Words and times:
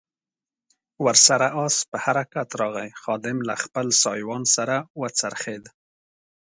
ور 1.05 1.17
سره 1.27 1.47
آس 1.65 1.75
په 1.89 1.97
حرکت 2.05 2.49
راغی، 2.61 2.89
خادم 3.01 3.37
له 3.47 3.55
خپل 3.63 3.85
سایوان 4.03 4.43
سره 4.55 4.75
و 4.99 5.03
څرخېد. 5.19 5.63